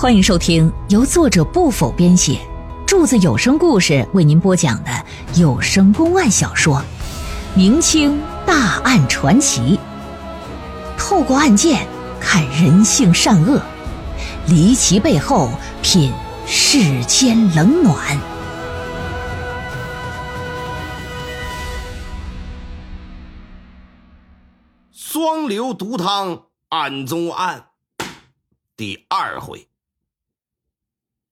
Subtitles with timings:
[0.00, 2.38] 欢迎收听由作者不否编写，
[2.86, 4.90] 柱子有声故事为您播讲的
[5.34, 6.76] 有声公案小说
[7.56, 9.76] 《明清大案传奇》，
[10.96, 11.84] 透过案件
[12.20, 13.60] 看人性善恶，
[14.46, 15.50] 离奇背后
[15.82, 16.12] 品
[16.46, 18.16] 世间冷暖。
[24.92, 27.70] 双流毒汤案中案
[28.76, 29.66] 第二回。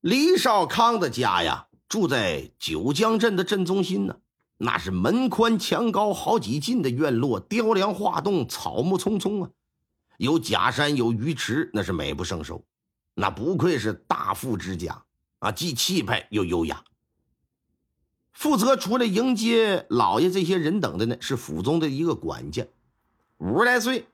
[0.07, 4.19] 李少康的家呀，住在九江镇的镇中心呢。
[4.57, 9.51] 那是门宽墙高好几进的院落，雕梁画栋，草木葱葱啊。
[10.19, 12.65] 有假山，有鱼池，那是美不胜收。
[13.15, 15.03] 那不愧是大富之家
[15.41, 16.85] 啊，既气派又优雅。
[18.33, 22.65] 负责出来迎接老爷这些人等的呢，是府中的一个管家，
[23.39, 24.07] 五十来岁，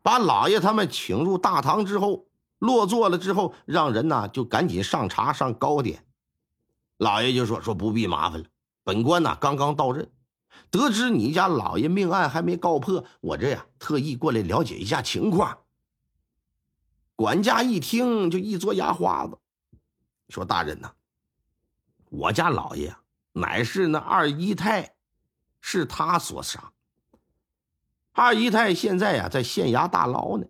[0.00, 2.28] 把老爷他们请入大堂之后。
[2.62, 6.06] 落座了之后，让人呐就赶紧上茶上糕点。
[6.96, 8.46] 老爷就说：“说不必麻烦了，
[8.84, 10.08] 本官呐刚刚到任，
[10.70, 15.58] 得知你家老爷命案还没告破，我这呀特意过来了解一下情况。”
[17.16, 19.36] 管家一听就一撮牙花子，
[20.28, 20.92] 说：“大人呐，
[22.10, 22.94] 我家老爷
[23.32, 24.94] 乃是那二姨太，
[25.60, 26.70] 是他所杀。
[28.12, 30.46] 二姨太现在呀在县衙大牢呢。”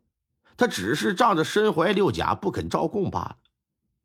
[0.63, 3.37] 他只是仗着身怀六甲不肯招供罢了。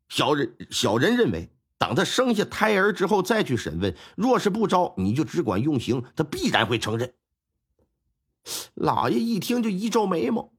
[0.08, 3.94] 小人小人认为，等他生下胎儿之后再去审问。
[4.16, 7.14] 若是不招，你就只管用刑，他必然会承认。
[8.74, 10.50] 老爷一听就一皱眉毛，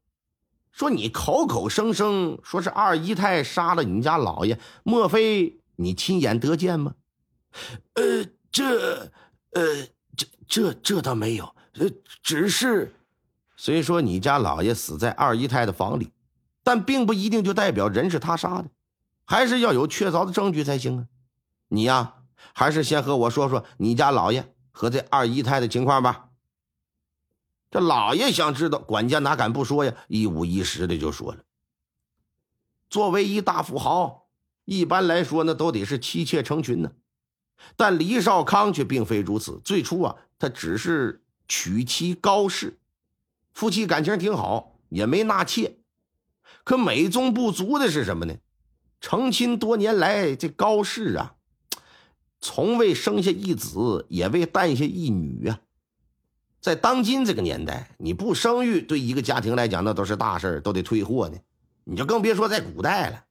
[0.72, 6.96] 说：“你口口声声说是二姨太杀了你家老爷，莫非你亲眼得见吗
[7.96, 9.12] ？”“呃，这……
[9.52, 10.26] 呃，这……
[10.48, 10.74] 这……
[10.76, 11.90] 这倒没有，呃，
[12.24, 12.96] 只是……”
[13.62, 16.14] 虽说你家老爷死在二姨太的房里，
[16.64, 18.70] 但并不一定就代表人是他杀的，
[19.26, 21.08] 还是要有确凿的证据才行啊！
[21.68, 22.14] 你呀，
[22.54, 26.30] 还是先和我说说你家老爷和这二姨太的情况吧。
[27.70, 29.94] 这老爷想知道，管家哪敢不说呀？
[30.08, 31.44] 一五一十的就说了。
[32.90, 34.30] 作为一大富豪，
[34.64, 36.94] 一般来说呢，都得是妻妾成群呢。
[37.76, 39.60] 但李少康却并非如此。
[39.66, 42.78] 最初啊，他只是娶妻高氏。
[43.60, 45.80] 夫妻感情挺好，也没纳妾，
[46.64, 48.38] 可美中不足的是什么呢？
[49.02, 51.36] 成亲多年来，这高氏啊，
[52.40, 55.60] 从未生下一子，也未诞下一女啊。
[56.62, 61.38] 在当今这个年代，你不生育，对一个家庭来讲，那都是大事都得退货呢。
[61.84, 63.26] 你就更别说在古代了，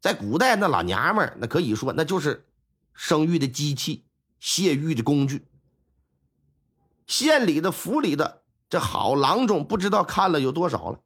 [0.00, 2.46] 在古代，那老娘们那可以说那就是
[2.94, 4.04] 生育的机器，
[4.38, 5.44] 泄欲的工具。
[7.08, 8.41] 县里的、府里的。
[8.72, 11.00] 这好郎中不知道看了有多少了，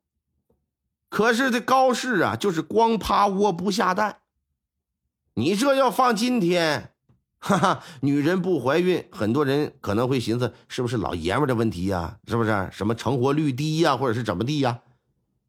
[1.09, 4.19] 可是这高氏啊，就是光趴窝不下蛋。
[5.35, 6.93] 你这要放今天，
[7.41, 12.19] 哈哈，女人不怀孕，很多人可能会寻思是不是老爷们的问题呀？
[12.29, 14.79] 是不是什么成活率低呀，或者是怎么地呀？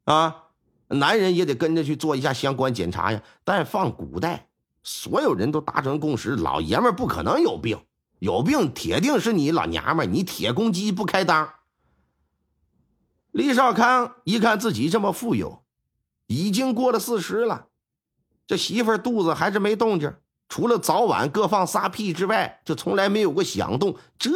[0.02, 0.46] 啊，
[0.88, 3.22] 男人也得跟着去做一下相关检查呀。
[3.44, 4.48] 但放古代，
[4.82, 7.78] 所有人都达成共识，老爷们不可能有病，
[8.18, 11.50] 有病铁定是你老娘们，你铁公鸡不开裆。
[13.38, 15.62] 李少康一看自己这么富有，
[16.26, 17.68] 已经过了四十了，
[18.48, 20.12] 这媳妇肚子还是没动静，
[20.48, 23.96] 除了早晚各放仨屁之外，就从来没有过响动。
[24.18, 24.32] 这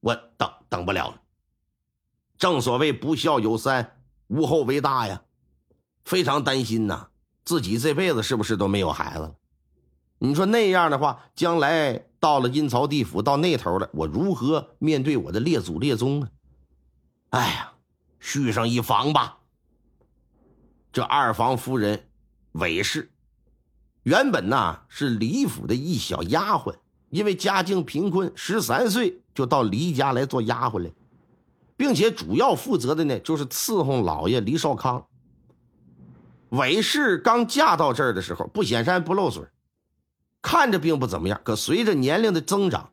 [0.00, 1.20] 我等等不了了。
[2.38, 5.20] 正所谓不孝有三，无后为大呀，
[6.06, 7.08] 非常担心呐，
[7.44, 9.34] 自己这辈子是不是都没有孩子了？
[10.18, 16.30] 你说那样的话，将来到了阴曹地府到那头了，我如何面对我的列祖列宗啊？
[17.28, 17.72] 哎呀！
[18.20, 19.38] 续上一房吧。
[20.92, 22.08] 这二房夫人
[22.52, 23.10] 韦氏，
[24.02, 26.76] 原本呐是李府的一小丫鬟，
[27.08, 30.90] 因为家境贫困，十三岁就到李家来做丫鬟了，
[31.76, 35.06] 并且主要负责的呢就是伺候老爷李少康。
[36.50, 39.46] 韦氏刚嫁到这儿的时候不显山不露水，
[40.42, 42.90] 看着并不怎么样，可随着年龄的增长，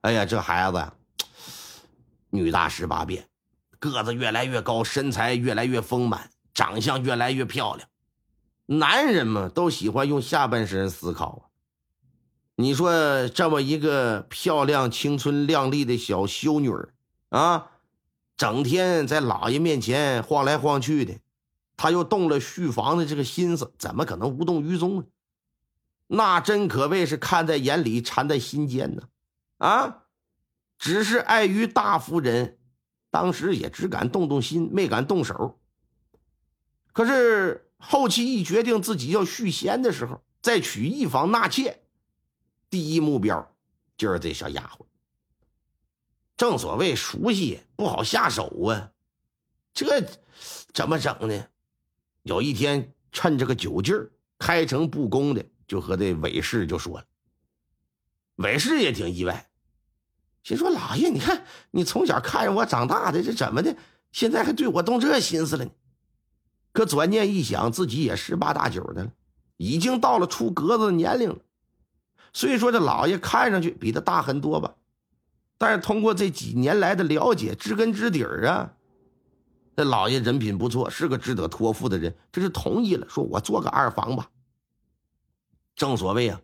[0.00, 0.94] 哎呀，这孩子呀，
[2.30, 3.29] 女大十八变。
[3.80, 7.88] 个子越来越高，身材越来越丰满，长相越来越漂亮。
[8.66, 11.42] 男人嘛，都喜欢用下半身思考啊。
[12.56, 16.70] 你说这么一个漂亮、青春靓丽的小修女
[17.30, 17.70] 啊，
[18.36, 21.18] 整天在老爷面前晃来晃去的，
[21.76, 25.04] 他又动了续房的这个心思，怎么可能无动于衷呢？
[26.06, 29.02] 那真可谓是看在眼里，馋在心间呢。
[29.56, 30.02] 啊，
[30.78, 32.58] 只是碍于大夫人。
[33.10, 35.58] 当时也只敢动动心，没敢动手。
[36.92, 41.82] 可是后期一决定自己要续弦的时候，再娶一房纳妾，
[42.68, 43.54] 第一目标
[43.96, 44.86] 就是这小丫鬟。
[46.36, 48.92] 正所谓熟悉不好下手啊，
[49.74, 50.02] 这
[50.72, 51.46] 怎么整呢？
[52.22, 57.06] 有一天趁这个酒劲儿，开诚布公的就和这韦氏就说了。
[58.36, 59.49] 韦氏也挺意外，
[60.42, 63.76] 心说：“老爷，你看你从小看着我长大的，这怎么的？
[64.12, 65.70] 现在还对我动这心思了呢？”
[66.72, 69.12] 可转念一想，自己也十八大九的了，
[69.56, 71.38] 已经到了出格子的年龄了。
[72.32, 74.76] 虽说这老爷看上去比他大很多吧，
[75.58, 78.72] 但是通过这几年来的了解，知根知底儿啊，
[79.76, 84.30] 这老爷人品不错，是个值得托付的人，这是同意了，说我做个二房吧。
[85.74, 86.40] 正所谓啊，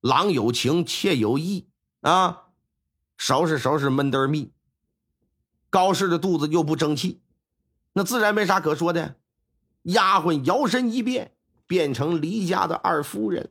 [0.00, 1.68] 郎有情，妾有意
[2.00, 2.45] 啊，
[3.16, 4.52] 收拾收拾闷墩蜜。
[5.70, 7.20] 高氏的肚子又不争气，
[7.92, 9.16] 那自然没啥可说的。
[9.82, 11.32] 丫鬟摇身一变，
[11.66, 13.50] 变成离家的二夫人。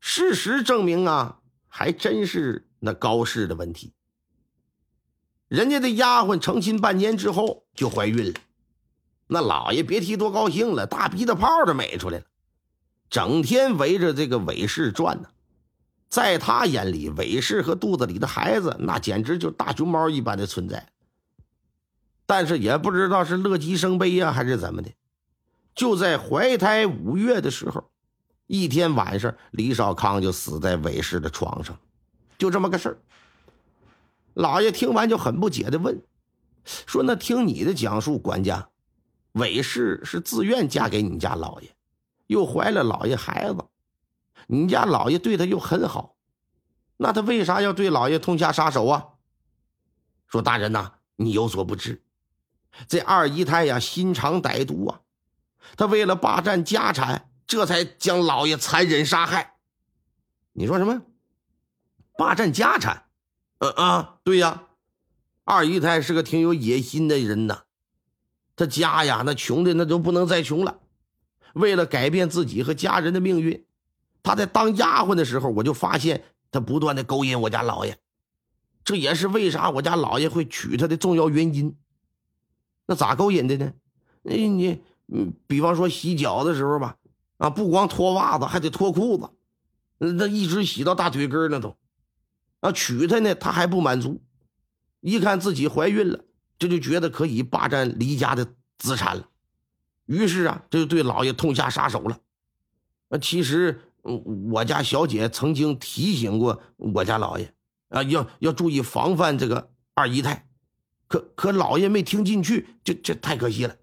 [0.00, 3.92] 事实证明啊，还真是那高氏的问题。
[5.48, 8.40] 人家的丫鬟成亲半年之后就怀孕了，
[9.26, 12.24] 那老爷别提多高兴了，大鼻子泡都美出来了，
[13.10, 15.28] 整天围着这个韦氏转呢。
[16.12, 20.86] 在他眼里，韦氏和肚子里的孩子那简直就大熊猫一般的存在。
[22.26, 24.90] 但是也不知道是乐极生悲呀，还是怎么的。
[25.74, 27.90] 就在怀胎五月的时候，
[28.46, 31.78] 一天晚上，李少康就死在韦氏的床上，
[32.36, 32.98] 就这么个事儿。
[34.34, 35.98] 老爷听完就很不解的问
[36.86, 38.68] ：“说那听你的讲述，管家，
[39.32, 41.70] 韦氏是自愿嫁给你家老爷，
[42.26, 43.64] 又怀了老爷孩子，
[44.46, 46.16] 你家老爷对她又很好，
[46.96, 49.08] 那他为啥要对老爷痛下杀手啊？”
[50.28, 52.02] 说大人呐，你有所不知，
[52.88, 55.00] 这二姨太呀，心肠歹毒啊。
[55.76, 59.56] 他为了霸占家产，这才将老爷残忍杀害。
[60.52, 61.02] 你说什么？
[62.16, 63.06] 霸占家产？
[63.58, 64.64] 呃啊，对呀，
[65.44, 67.62] 二姨太是个挺有野心的人呐。
[68.56, 70.80] 他家呀，那穷的那都不能再穷了。
[71.54, 73.66] 为了改变自己和家人的命运，
[74.22, 77.98] 他在当丫鬟的时候，我就发现他不断的勾引我家老爷。
[78.84, 81.76] 这也是为啥我家老爷会娶她的重要原因。
[82.86, 83.72] 那咋勾引的呢？
[84.24, 84.82] 哎，你。
[85.14, 86.96] 嗯，比方说洗脚的时候吧，
[87.36, 89.28] 啊，不光脱袜子，还得脱裤子，
[89.98, 91.76] 那一直洗到大腿根那都。
[92.60, 94.22] 啊，娶她呢，她还不满足，
[95.00, 96.24] 一看自己怀孕了，
[96.58, 99.28] 这就觉得可以霸占离家的资产了，
[100.06, 102.18] 于是啊，这就对老爷痛下杀手了。
[103.10, 107.52] 啊，其实我家小姐曾经提醒过我家老爷，
[107.88, 110.48] 啊，要要注意防范这个二姨太，
[111.06, 113.76] 可可老爷没听进去，这这太可惜了。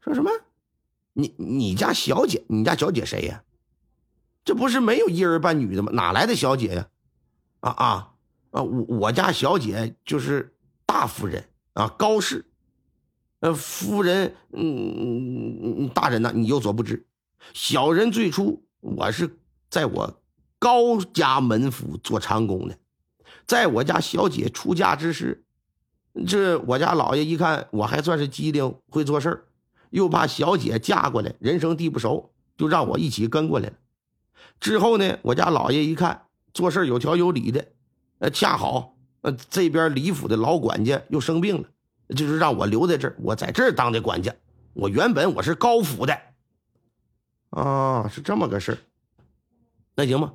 [0.00, 0.30] 说什么？
[1.12, 2.44] 你你家小姐？
[2.48, 3.44] 你家小姐谁呀？
[4.44, 5.92] 这不是没有一儿半女的吗？
[5.92, 6.88] 哪来的小姐呀？
[7.60, 8.14] 啊啊
[8.52, 8.62] 啊！
[8.62, 10.56] 我我家小姐就是
[10.86, 11.44] 大夫人
[11.74, 12.46] 啊，高氏。
[13.40, 16.32] 呃，夫人，嗯，大人呢？
[16.34, 17.06] 你有所不知，
[17.54, 19.38] 小人最初我是
[19.68, 20.20] 在我
[20.58, 22.76] 高家门府做长工的，
[23.46, 25.44] 在我家小姐出嫁之时，
[26.26, 29.44] 这我家老爷一看我还算是机灵，会做事儿。
[29.90, 33.74] 又怕小姐嫁过来人生地不熟，就让我一起跟过来了。
[34.60, 37.66] 之后呢，我家老爷一看做事有条有理的，
[38.20, 41.68] 呃，恰好呃这边李府的老管家又生病了，
[42.14, 44.32] 就是让我留在这儿，我在这儿当的管家。
[44.74, 46.16] 我原本我是高府的，
[47.50, 48.78] 啊，是这么个事儿。
[49.94, 50.32] 那行吧，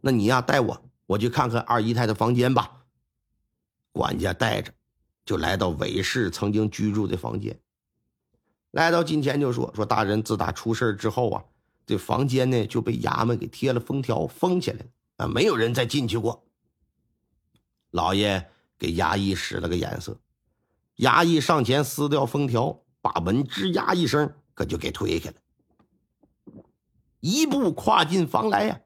[0.00, 2.84] 那你呀带我，我去看看二姨太的房间吧。
[3.92, 4.72] 管家带着，
[5.24, 7.58] 就来到韦氏曾经居住的房间。
[8.72, 11.44] 来到近前就说：“说大人自打出事之后啊，
[11.86, 16.46] 这房间呢就被衙门给贴了封条，封起来了啊，没有人再进去过。”
[17.90, 20.16] 老爷给衙役使了个眼色，
[20.98, 25.36] 衙役上前撕掉封条，把门吱呀一声，可就给推开了。
[27.20, 28.80] 一步跨进房来呀，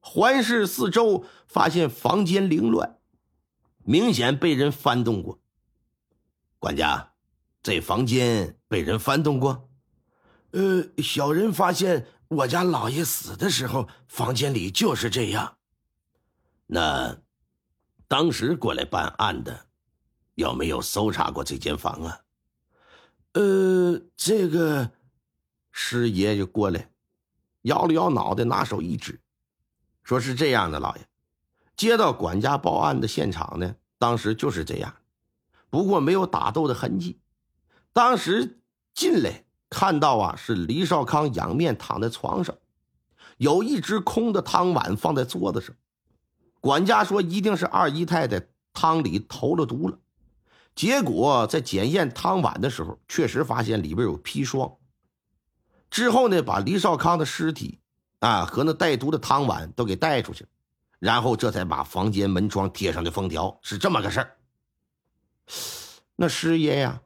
[0.00, 2.98] 环视四周，发现房间凌乱，
[3.84, 5.40] 明显被人翻动过。
[6.58, 7.12] 管家。
[7.62, 9.68] 这房间被人翻动过，
[10.52, 15.56] 呃，小人发现我家老爷死的时候，房间里就是这样。
[16.66, 17.18] 那
[18.06, 19.66] 当时过来办案的，
[20.36, 22.20] 有没有搜查过这间房啊？
[23.32, 24.92] 呃，这个
[25.72, 26.92] 师爷就过来，
[27.66, 29.20] 摇了摇脑袋，拿手一指，
[30.04, 31.02] 说是这样的，老爷，
[31.76, 34.94] 接到管家报案的现场呢，当时就是这样，
[35.68, 37.18] 不过没有打斗的痕迹。
[37.92, 38.60] 当时
[38.94, 42.56] 进来看到啊，是李少康仰面躺在床上，
[43.36, 45.74] 有一只空的汤碗放在桌子上。
[46.60, 49.98] 管家说，一定是二姨太在汤里投了毒了。
[50.74, 54.72] 结果在检验汤碗的时候，确实发现里边有砒霜。
[55.96, 57.80] 之后呢，把李少康的尸体
[58.18, 60.44] 啊和那带毒的汤碗都给带出去，
[60.98, 64.36] 然后这才把房间门窗贴上的封条，是这么个事儿。
[66.16, 67.00] 那师爷呀，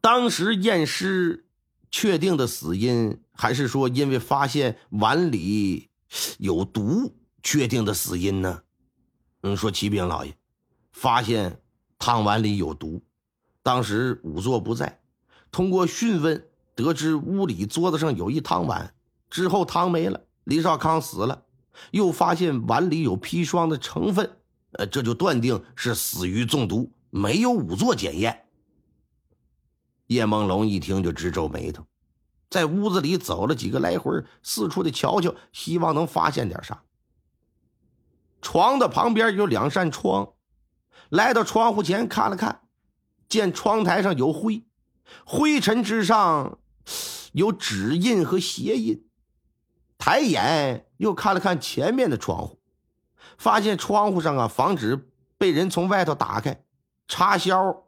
[0.00, 1.44] 当时验尸
[1.90, 5.90] 确定的死因，还是说因为发现碗里
[6.38, 8.62] 有毒确定的死因呢？
[9.42, 10.32] 嗯，说启禀老爷，
[10.92, 11.58] 发现。
[11.98, 13.00] 汤碗里有毒，
[13.62, 15.00] 当时仵作不在，
[15.52, 18.94] 通过讯问得知屋里桌子上有一汤碗，
[19.28, 21.44] 之后汤没了，李少康死了，
[21.90, 24.38] 又发现碗里有砒霜的成分，
[24.72, 28.46] 呃，这就断定是死于中毒，没有仵作检验。
[30.06, 31.84] 叶梦龙一听就直皱眉头，
[32.50, 36.82] 在屋子里走了几个来回，四处的瞧瞧，希望能发现点啥。
[38.40, 40.32] 床的旁边有两扇窗。
[41.08, 42.62] 来到窗户前看了看，
[43.28, 44.64] 见窗台上有灰，
[45.26, 46.58] 灰尘之上
[47.32, 49.06] 有指印和鞋印。
[49.98, 52.60] 抬眼又看了看前面的窗户，
[53.36, 56.64] 发现窗户上啊，防止被人从外头打开，
[57.06, 57.84] 插销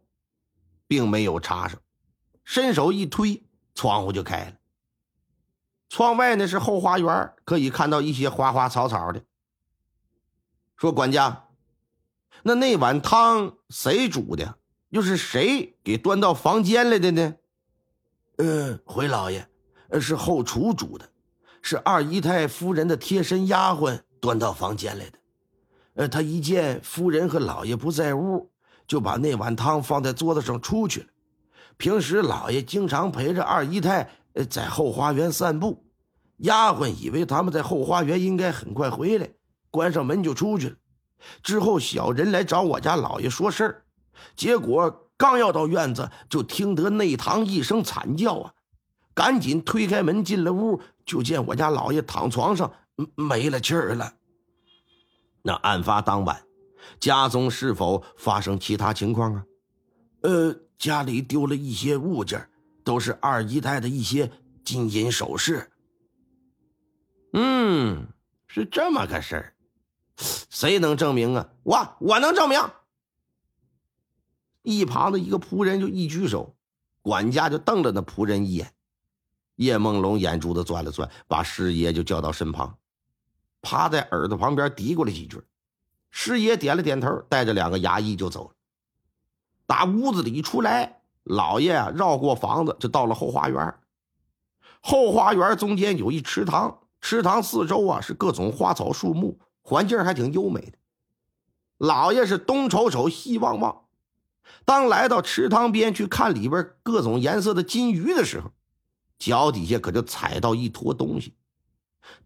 [0.86, 1.80] 并没有插上。
[2.44, 4.56] 伸手一推，窗户就开了。
[5.88, 9.24] 窗外呢是后花园，可以看到一些花花草草的。
[10.76, 11.48] 说管家。
[12.42, 14.58] 那那碗汤谁煮的？
[14.90, 17.36] 又是谁给端到房间来的呢？
[18.36, 19.46] 呃，回老爷，
[20.00, 21.08] 是后厨煮的，
[21.62, 25.18] 是二姨太夫人的贴身丫鬟端到房间来的。
[25.94, 28.50] 呃，他一见夫人和老爷不在屋，
[28.86, 31.06] 就把那碗汤放在桌子上出去了。
[31.76, 34.10] 平时老爷经常陪着二姨太
[34.50, 35.84] 在后花园散步，
[36.38, 39.28] 丫鬟以为他们在后花园应该很快回来，
[39.70, 40.76] 关上门就出去了。
[41.42, 43.84] 之后，小人来找我家老爷说事儿，
[44.34, 48.52] 结果刚要到院子，就听得内堂一声惨叫啊！
[49.14, 52.70] 赶紧推开门进了屋，就见我家老爷躺床上
[53.14, 54.12] 没了气儿了。
[55.40, 56.42] 那案发当晚，
[57.00, 59.46] 家中是否发生其他情况啊？
[60.20, 62.46] 呃，家里丢了一些物件，
[62.84, 64.30] 都是二姨太的一些
[64.62, 65.72] 金银首饰。
[67.32, 68.08] 嗯，
[68.46, 69.54] 是这么个事儿。
[70.50, 71.48] 谁能证明啊？
[71.62, 72.60] 我我能证明。
[74.64, 76.56] 一旁的一个仆人就一举手，
[77.02, 78.72] 管家就瞪了那仆人一眼。
[79.56, 82.76] 叶梦龙眼珠子转了转，把师爷就叫到身旁，
[83.62, 85.40] 趴在耳朵旁边嘀咕了几句。
[86.10, 88.54] 师爷点了点头，带着两个衙役就走了。
[89.66, 93.74] 打屋子里出来，老爷啊绕过房子，就到了后花园。
[94.80, 99.38] 后花园中间有一池塘，池塘四周啊是各种花草树木。
[99.62, 100.72] 环境还挺优美的，
[101.78, 103.83] 老爷是东瞅瞅西望望。
[104.64, 108.52] 当来到池塘边去看里边各种颜色的金鱼的时候，
[109.18, 111.34] 脚底下可就踩到一坨东西。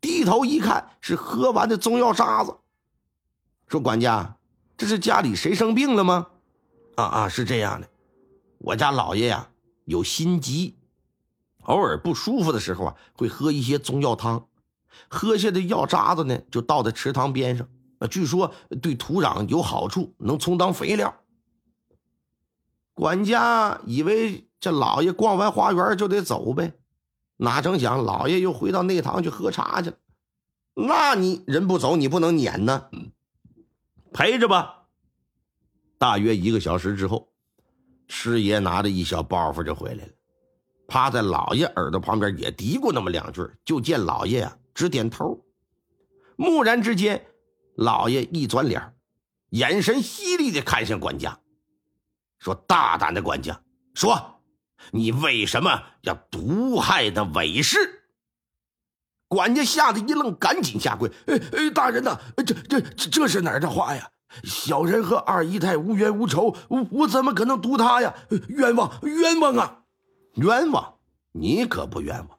[0.00, 2.56] 低头一看，是喝完的中药渣子。
[3.68, 4.36] 说管家，
[4.76, 6.28] 这是家里谁生病了吗？
[6.96, 7.88] 啊啊，是这样的，
[8.58, 9.50] 我家老爷呀
[9.84, 10.76] 有心疾，
[11.62, 14.46] 偶尔不舒服的时候啊，会喝一些中药汤。
[15.08, 17.68] 喝下的药渣子呢，就倒在池塘边上。
[18.00, 21.14] 啊，据说对土壤有好处，能充当肥料。
[22.98, 26.72] 管家以为这老爷逛完花园就得走呗，
[27.36, 29.96] 哪成想老爷又回到内堂去喝茶去了。
[30.74, 32.90] 那你人不走，你不能撵呢，
[34.12, 34.88] 陪着吧。
[35.96, 37.28] 大约一个小时之后，
[38.08, 40.10] 师爷拿着一小包袱就回来了，
[40.88, 44.58] 趴在老爷耳朵旁边也嘀咕那么两句，就见老爷呀。
[44.74, 45.44] 直点头，
[46.36, 47.24] 蓦然之间，
[47.76, 48.92] 老爷一转脸，
[49.50, 51.38] 眼神犀利的看向管家，
[52.38, 53.60] 说：“大胆的管家，
[53.94, 54.40] 说，
[54.92, 57.78] 你为什么要毒害那韦氏？”
[59.28, 62.80] 管家吓得一愣，赶紧下跪：“哎哎，大人呐，这这
[63.10, 64.10] 这是哪儿的话呀？
[64.44, 68.14] 小人和二姨太无冤无仇，我我怎么可能毒他呀？
[68.48, 69.84] 冤枉冤枉啊！
[70.34, 70.94] 冤枉，
[71.32, 72.38] 你可不冤枉。”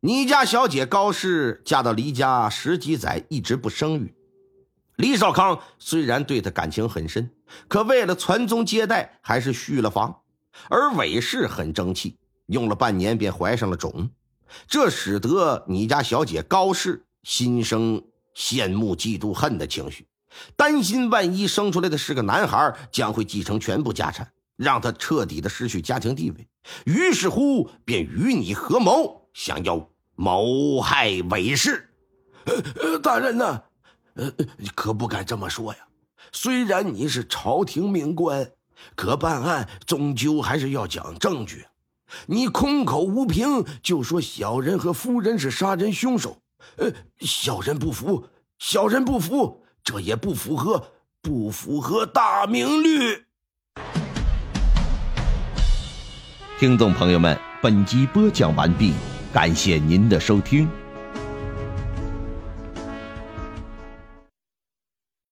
[0.00, 4.14] 你家小姐高氏嫁到李家十几载，一直不生育。
[4.96, 7.30] 李少康虽然对她感情很深，
[7.68, 10.20] 可为了传宗接代，还是续了房。
[10.68, 14.08] 而韦氏很争气，用了半年便怀上了种，
[14.68, 18.00] 这使得你家小姐高氏心生
[18.36, 20.06] 羡慕、嫉妒、恨的情绪，
[20.54, 26.48] 担心万一生出来的是个男孩，将会继承全部家产，让他彻底的失去家庭地位，
[26.84, 31.90] 于是乎便与你合谋，想要谋害韦氏。
[32.46, 33.62] 呃，大人呢？
[34.14, 34.32] 呃，
[34.74, 35.78] 可不敢这么说呀。
[36.32, 38.50] 虽然你是朝廷命官，
[38.94, 41.66] 可办案终究还是要讲证据。
[42.26, 46.38] 你空口无凭就说小人和夫人是杀人凶手，
[46.76, 48.28] 呃，小人不服，
[48.58, 53.24] 小人不服，这也不符合，不符合大明律。
[56.58, 58.94] 听众朋友们，本集播讲完毕，
[59.32, 60.68] 感谢您的收听。